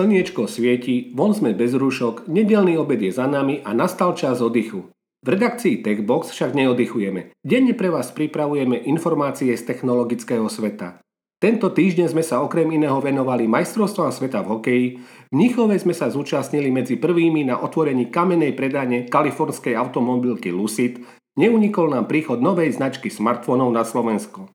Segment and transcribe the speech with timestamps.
[0.00, 4.88] Slniečko svieti, von sme bez rúšok, nedelný obed je za nami a nastal čas oddychu.
[5.20, 7.36] V redakcii Techbox však neoddychujeme.
[7.44, 11.04] Denne pre vás pripravujeme informácie z technologického sveta.
[11.36, 16.08] Tento týždeň sme sa okrem iného venovali majstrovstvám sveta v hokeji, v Mníchove sme sa
[16.08, 20.96] zúčastnili medzi prvými na otvorení kamenej predane kalifornskej automobilky Lucid,
[21.36, 24.48] neunikol nám príchod novej značky smartfónov na Slovensko.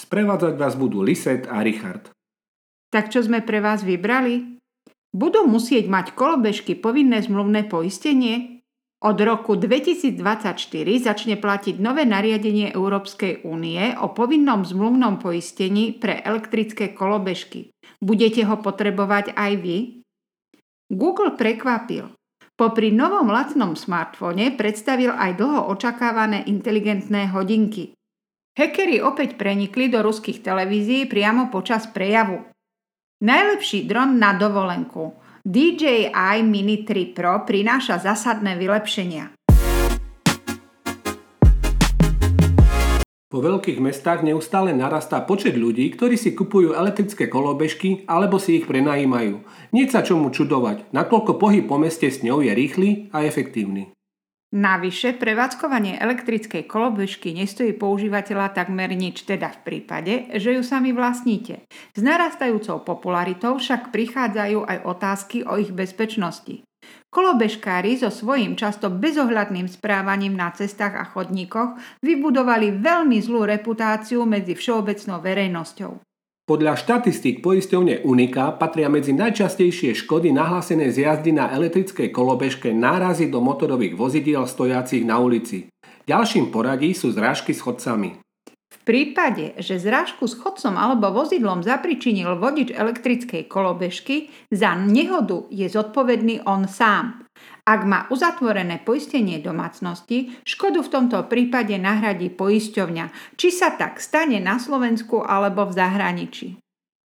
[0.00, 2.08] Sprevádzať vás budú Liset a Richard.
[2.88, 4.57] Tak čo sme pre vás vybrali?
[5.12, 8.60] Budú musieť mať kolobežky povinné zmluvné poistenie?
[8.98, 10.18] Od roku 2024
[10.98, 17.70] začne platiť nové nariadenie Európskej únie o povinnom zmluvnom poistení pre elektrické kolobežky.
[18.02, 19.78] Budete ho potrebovať aj vy?
[20.90, 22.10] Google prekvapil.
[22.58, 27.94] Popri novom lacnom smartfóne predstavil aj dlho očakávané inteligentné hodinky.
[28.58, 32.42] Hackeri opäť prenikli do ruských televízií priamo počas prejavu.
[33.18, 35.10] Najlepší dron na dovolenku.
[35.42, 39.34] DJI Mini 3 Pro prináša zásadné vylepšenia.
[43.26, 48.70] Po veľkých mestách neustále narastá počet ľudí, ktorí si kupujú elektrické kolobežky alebo si ich
[48.70, 49.42] prenajímajú.
[49.74, 53.97] Nie sa čomu čudovať, nakoľko pohyb po meste s ňou je rýchly a efektívny.
[54.48, 61.68] Navyše, prevádzkovanie elektrickej kolobežky nestojí používateľa takmer nič, teda v prípade, že ju sami vlastníte.
[61.92, 66.64] S narastajúcou popularitou však prichádzajú aj otázky o ich bezpečnosti.
[67.12, 74.56] Kolobežkári so svojím často bezohľadným správaním na cestách a chodníkoch vybudovali veľmi zlú reputáciu medzi
[74.56, 76.07] všeobecnou verejnosťou.
[76.48, 83.28] Podľa štatistík poisťovne Unika patria medzi najčastejšie škody nahlásené z jazdy na elektrickej kolobežke nárazy
[83.28, 85.68] do motorových vozidiel stojacich na ulici.
[86.08, 88.24] Ďalším poradí sú zrážky s chodcami.
[88.48, 95.68] V prípade, že zrážku s chodcom alebo vozidlom zapričinil vodič elektrickej kolobežky, za nehodu je
[95.68, 97.27] zodpovedný on sám.
[97.68, 104.40] Ak má uzatvorené poistenie domácnosti, škodu v tomto prípade nahradí poisťovňa, či sa tak stane
[104.40, 106.48] na Slovensku alebo v zahraničí.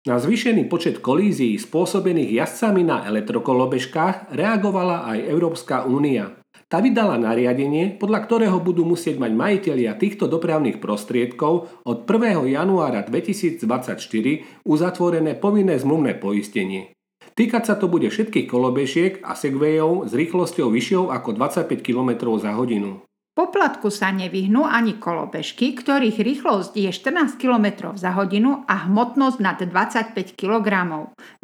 [0.07, 6.31] Na zvýšený počet kolízií spôsobených jazdcami na elektrokolobežkách reagovala aj Európska únia.
[6.71, 12.49] Tá vydala nariadenie, podľa ktorého budú musieť mať majiteľia týchto dopravných prostriedkov od 1.
[12.49, 13.63] januára 2024
[14.65, 16.96] uzatvorené povinné zmluvné poistenie.
[17.33, 22.55] Týkať sa to bude všetkých kolobežiek a segwayov s rýchlosťou vyššou ako 25 km za
[22.55, 23.01] hodinu.
[23.37, 29.61] Poplatku sa nevyhnú ani kolobežky, ktorých rýchlosť je 14 km za hodinu a hmotnosť nad
[29.61, 30.65] 25 kg.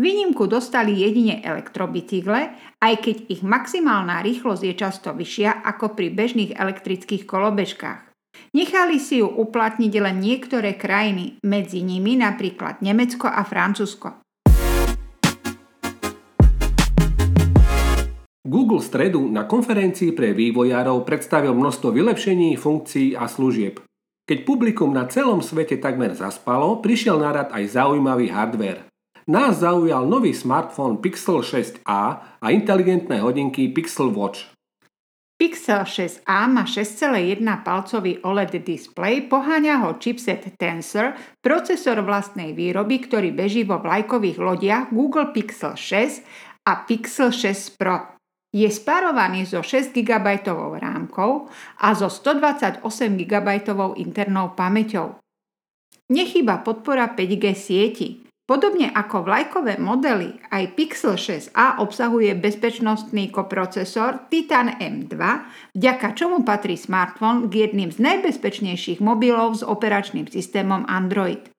[0.01, 6.57] Výnimku dostali jedine elektrobicykle, aj keď ich maximálna rýchlosť je často vyššia ako pri bežných
[6.57, 8.09] elektrických kolobežkách.
[8.57, 14.22] Nechali si ju uplatniť len niektoré krajiny, medzi nimi napríklad Nemecko a Francúzsko.
[18.53, 23.81] Google stredu na konferencii pre vývojárov predstavil množstvo vylepšení, funkcií a služieb.
[24.29, 28.85] Keď publikum na celom svete takmer zaspalo, prišiel na rad aj zaujímavý hardware.
[29.25, 32.01] Nás zaujal nový smartfón Pixel 6a
[32.37, 34.53] a inteligentné hodinky Pixel Watch.
[35.33, 43.33] Pixel 6a má 6,1 palcový OLED display, poháňa ho chipset Tensor, procesor vlastnej výroby, ktorý
[43.33, 46.21] beží vo vlajkových lodiach Google Pixel 6
[46.69, 48.12] a Pixel 6 Pro.
[48.53, 50.45] Je spárovaný so 6 GB
[50.77, 51.49] rámkou
[51.81, 52.85] a so 128
[53.25, 53.47] GB
[53.97, 55.17] internou pamäťou.
[56.13, 58.21] Nechýba podpora 5G sieti.
[58.43, 65.15] Podobne ako vlajkové modely, aj Pixel 6a obsahuje bezpečnostný koprocesor Titan M2,
[65.73, 71.49] vďaka čomu patrí smartfón k jedným z najbezpečnejších mobilov s operačným systémom Android.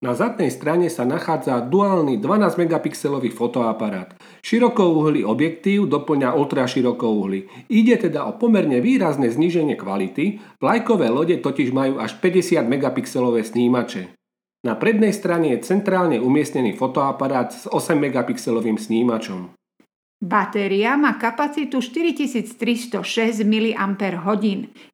[0.00, 4.16] Na zadnej strane sa nachádza duálny 12 megapixelový fotoaparát.
[4.40, 7.68] Širokouhlý objektív doplňa ultraširokouhly.
[7.68, 14.16] Ide teda o pomerne výrazné zníženie kvality, vlajkové lode totiž majú až 50 megapixelové snímače.
[14.60, 19.56] Na prednej strane je centrálne umiestnený fotoaparát s 8 megapixelovým snímačom.
[20.20, 24.28] Batéria má kapacitu 4306 mAh.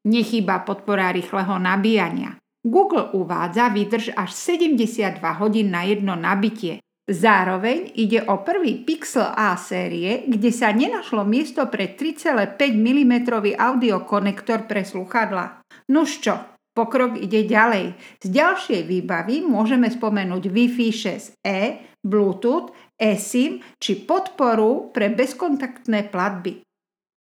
[0.07, 2.39] Nechýba podpora rýchleho nabíjania.
[2.63, 6.79] Google uvádza výdrž až 72 hodín na jedno nabitie.
[7.07, 13.15] Zároveň ide o prvý Pixel A série, kde sa nenašlo miesto pre 3,5 mm
[13.55, 15.63] audiokonektor pre sluchadla.
[15.95, 16.35] Nož čo,
[16.75, 17.95] pokrok ide ďalej.
[18.19, 21.59] Z ďalšej výbavy môžeme spomenúť Wi-Fi 6E,
[22.03, 26.67] Bluetooth, eSIM či podporu pre bezkontaktné platby.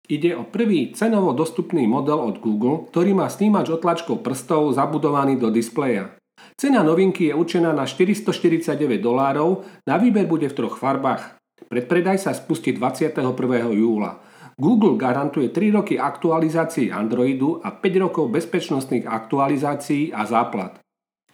[0.09, 5.53] Ide o prvý cenovo dostupný model od Google, ktorý má snímač otlačkov prstov zabudovaný do
[5.53, 6.17] displeja.
[6.57, 11.37] Cena novinky je určená na 449 dolárov, na výber bude v troch farbách.
[11.69, 13.21] Predpredaj sa spustí 21.
[13.77, 14.25] júla.
[14.57, 20.81] Google garantuje 3 roky aktualizácií Androidu a 5 rokov bezpečnostných aktualizácií a záplat.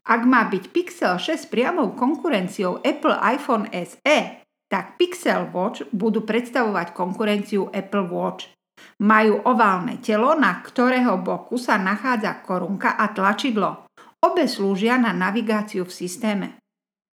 [0.02, 4.18] Ak má byť Pixel 6 priamou konkurenciou Apple iPhone SE,
[4.66, 8.50] tak Pixel Watch budú predstavovať konkurenciu Apple Watch.
[8.98, 13.86] Majú oválne telo, na ktorého boku sa nachádza korunka a tlačidlo.
[14.22, 16.46] Obe slúžia na navigáciu v systéme.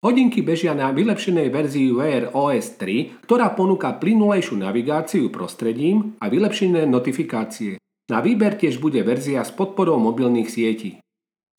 [0.03, 6.88] Hodinky bežia na vylepšenej verzii Wear OS 3, ktorá ponúka plynulejšiu navigáciu prostredím a vylepšené
[6.88, 7.79] notifikácie.
[8.07, 11.00] Na výber tiež bude verzia s podporou mobilných sietí.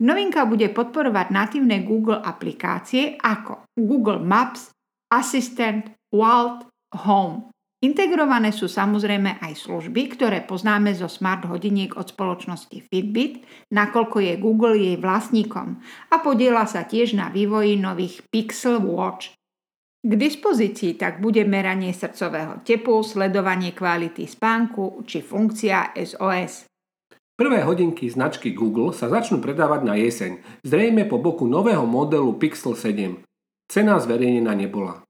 [0.05, 4.73] Novinka bude podporovať natívne Google aplikácie ako Google Maps,
[5.09, 6.69] Assistant, Walt,
[7.05, 7.54] Home.
[7.85, 14.35] Integrované sú samozrejme aj služby, ktoré poznáme zo smart hodiniek od spoločnosti Fitbit, nakoľko je
[14.41, 19.37] Google jej vlastníkom a podiela sa tiež na vývoji nových Pixel Watch.
[20.01, 26.65] K dispozícii tak bude meranie srdcového tepu, sledovanie kvality spánku či funkcia SOS.
[27.37, 32.81] Prvé hodinky značky Google sa začnú predávať na jeseň, zrejme po boku nového modelu Pixel
[32.81, 33.21] 7.
[33.69, 35.05] Cena zverejnená nebola.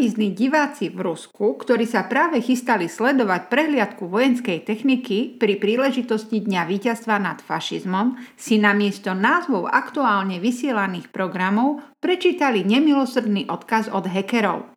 [0.00, 6.64] Televízni diváci v Rusku, ktorí sa práve chystali sledovať prehliadku vojenskej techniky pri príležitosti Dňa
[6.64, 14.72] víťazstva nad fašizmom, si namiesto názvov aktuálne vysielaných programov prečítali nemilosrdný odkaz od hackerov.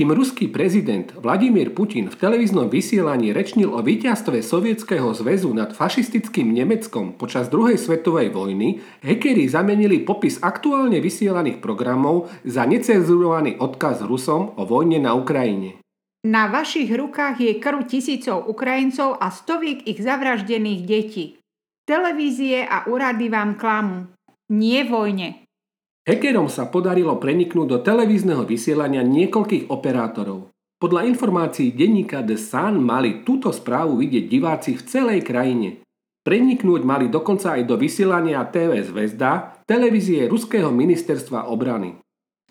[0.00, 6.56] Kým ruský prezident Vladimír Putin v televíznom vysielaní rečnil o víťazstve Sovietskeho zväzu nad fašistickým
[6.56, 14.56] Nemeckom počas druhej svetovej vojny, hackeri zamenili popis aktuálne vysielaných programov za necenzurovaný odkaz Rusom
[14.56, 15.76] o vojne na Ukrajine.
[16.24, 21.36] Na vašich rukách je krv tisícov Ukrajincov a stoviek ich zavraždených detí.
[21.84, 24.08] Televízie a úrady vám klamu.
[24.48, 25.44] Nie vojne.
[26.10, 30.50] Hackerom sa podarilo preniknúť do televízneho vysielania niekoľkých operátorov.
[30.82, 35.86] Podľa informácií denníka The Sun mali túto správu vidieť diváci v celej krajine.
[36.26, 41.94] Preniknúť mali dokonca aj do vysielania TV Zvezda, televízie Ruského ministerstva obrany.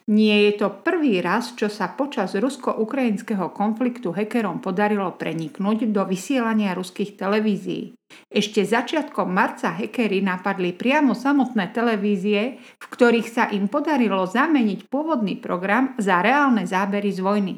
[0.09, 6.73] Nie je to prvý raz, čo sa počas rusko-ukrajinského konfliktu hackerom podarilo preniknúť do vysielania
[6.73, 7.93] ruských televízií.
[8.25, 15.37] Ešte začiatkom marca hackery napadli priamo samotné televízie, v ktorých sa im podarilo zameniť pôvodný
[15.37, 17.53] program za reálne zábery z vojny.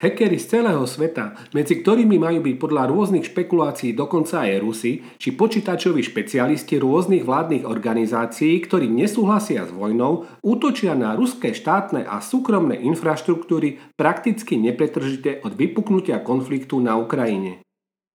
[0.00, 5.36] Hackeri z celého sveta, medzi ktorými majú byť podľa rôznych špekulácií dokonca aj Rusi, či
[5.36, 12.80] počítačoví špecialisti rôznych vládnych organizácií, ktorí nesúhlasia s vojnou, útočia na ruské štátne a súkromné
[12.80, 17.60] infraštruktúry prakticky nepretržite od vypuknutia konfliktu na Ukrajine.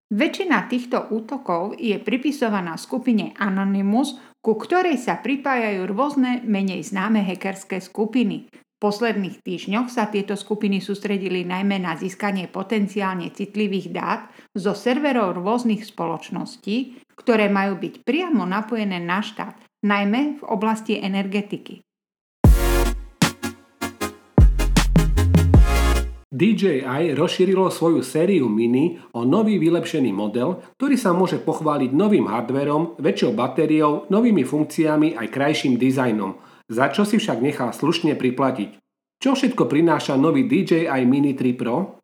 [0.09, 7.77] Väčšina týchto útokov je pripisovaná skupine Anonymous, ku ktorej sa pripájajú rôzne menej známe hackerské
[7.77, 8.49] skupiny
[8.85, 15.81] posledných týždňoch sa tieto skupiny sústredili najmä na získanie potenciálne citlivých dát zo serverov rôznych
[15.81, 21.81] spoločností, ktoré majú byť priamo napojené na štát, najmä v oblasti energetiky.
[26.35, 33.01] DJI rozšírilo svoju sériu Mini o nový vylepšený model, ktorý sa môže pochváliť novým hardverom,
[33.01, 36.37] väčšou batériou, novými funkciami aj krajším dizajnom–
[36.69, 38.81] za čo si však nechá slušne priplatiť.
[39.21, 41.97] Čo všetko prináša nový DJI Mini 3 Pro?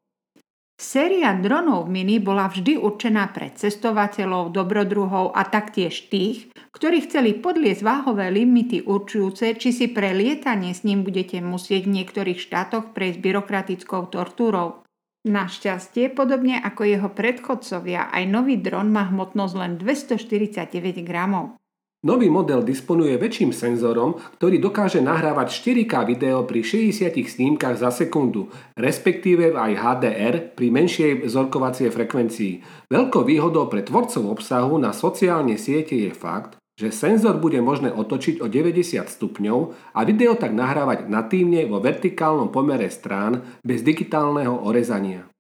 [0.82, 7.86] Séria dronov Mini bola vždy určená pre cestovateľov, dobrodruhov a taktiež tých, ktorí chceli podliesť
[7.86, 13.22] váhové limity určujúce, či si pre lietanie s ním budete musieť v niektorých štátoch prejsť
[13.22, 14.82] byrokratickou tortúrou.
[15.22, 21.61] Našťastie, podobne ako jeho predchodcovia, aj nový dron má hmotnosť len 249 gramov.
[22.02, 28.50] Nový model disponuje väčším senzorom, ktorý dokáže nahrávať 4K video pri 60 snímkach za sekundu,
[28.74, 32.54] respektíve aj HDR pri menšej zorkovacej frekvencii.
[32.90, 38.42] Veľkou výhodou pre tvorcov obsahu na sociálne siete je fakt, že senzor bude možné otočiť
[38.42, 39.60] o 90 stupňov
[39.94, 45.31] a video tak nahrávať natívne vo vertikálnom pomere strán bez digitálneho orezania.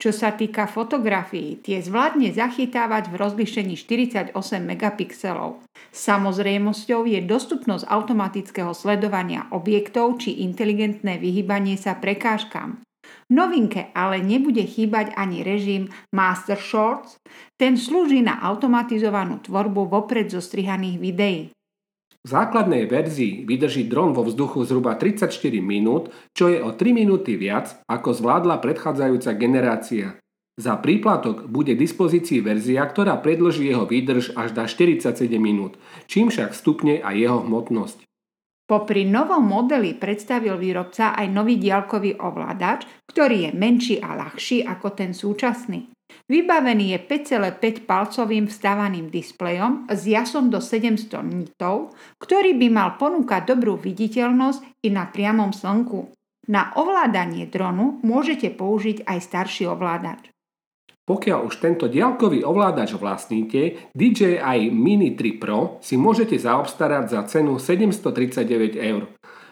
[0.00, 4.32] Čo sa týka fotografií, tie zvládne zachytávať v rozlišení 48
[4.64, 5.60] megapixelov.
[5.92, 12.80] Samozrejmosťou je dostupnosť automatického sledovania objektov či inteligentné vyhýbanie sa prekážkam.
[13.28, 17.20] Novinke ale nebude chýbať ani režim Master Shorts,
[17.60, 21.42] ten slúži na automatizovanú tvorbu vopred zostrihaných videí.
[22.20, 25.32] V základnej verzii vydrží dron vo vzduchu zhruba 34
[25.64, 30.20] minút, čo je o 3 minúty viac, ako zvládla predchádzajúca generácia.
[30.60, 36.28] Za príplatok bude k dispozícii verzia, ktorá predlží jeho výdrž až na 47 minút, čím
[36.28, 38.04] však stupne aj jeho hmotnosť.
[38.68, 44.92] Popri novom modeli predstavil výrobca aj nový diaľkový ovládač, ktorý je menší a ľahší ako
[44.92, 45.88] ten súčasný.
[46.30, 53.50] Vybavený je 5,5 palcovým vstávaným displejom s jasom do 700 nitov, ktorý by mal ponúkať
[53.50, 56.14] dobrú viditeľnosť i na priamom slnku.
[56.50, 60.34] Na ovládanie dronu môžete použiť aj starší ovládač.
[61.10, 67.58] Pokiaľ už tento diaľkový ovládač vlastníte, DJI Mini 3 Pro si môžete zaobstarať za cenu
[67.58, 69.10] 739 eur.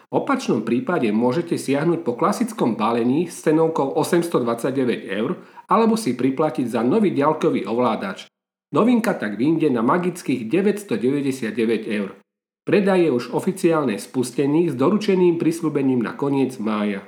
[0.09, 5.37] V opačnom prípade môžete siahnuť po klasickom balení s cenovkou 829 eur
[5.69, 8.25] alebo si priplatiť za nový diaľkový ovládač.
[8.73, 12.17] Novinka tak vyjde na magických 999 eur.
[12.65, 17.05] Predaj je už oficiálne spustený s doručeným prislúbením na koniec mája.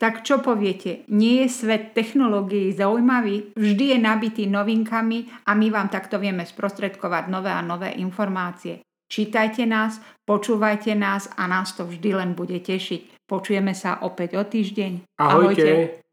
[0.00, 1.04] Tak čo poviete?
[1.12, 3.52] Nie je svet technológií zaujímavý?
[3.52, 8.80] Vždy je nabitý novinkami a my vám takto vieme sprostredkovať nové a nové informácie.
[9.12, 13.28] Čítajte nás, počúvajte nás a nás to vždy len bude tešiť.
[13.28, 15.20] Počujeme sa opäť o týždeň.
[15.20, 15.68] Ahojte.
[15.68, 16.09] Ahojte.